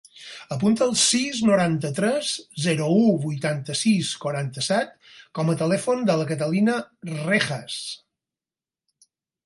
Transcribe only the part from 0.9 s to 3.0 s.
el sis, noranta-tres, zero,